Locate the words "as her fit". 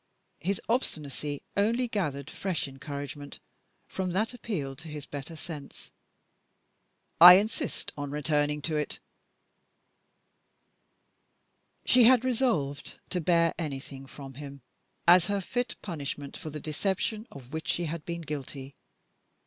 15.07-15.75